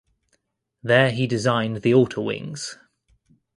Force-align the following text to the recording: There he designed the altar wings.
There 0.81 1.11
he 1.11 1.27
designed 1.27 1.83
the 1.83 1.93
altar 1.93 2.21
wings. 2.21 2.75